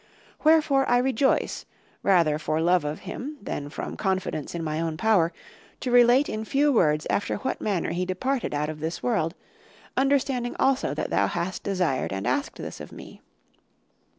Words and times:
Wherefore 0.43 0.89
I 0.89 0.97
rejoice, 0.97 1.65
rather 2.01 2.39
for 2.39 2.59
love 2.59 2.83
of 2.83 3.01
him 3.01 3.37
than 3.39 3.69
from 3.69 3.95
confidence 3.95 4.55
in 4.55 4.63
my 4.63 4.81
own 4.81 4.97
power, 4.97 5.31
to 5.79 5.91
relate 5.91 6.27
in 6.27 6.43
few 6.43 6.73
words 6.73 7.05
after 7.11 7.35
what 7.35 7.61
manner 7.61 7.91
he 7.91 8.03
departed 8.03 8.51
out 8.51 8.67
of 8.67 8.79
this 8.79 9.03
world, 9.03 9.35
understanding 9.95 10.55
also 10.57 10.95
that 10.95 11.11
thou 11.11 11.27
hast 11.27 11.61
desired 11.61 12.11
and 12.11 12.25
asked 12.25 12.55
this 12.57 12.79
of 12.81 12.91
me. 12.91 13.21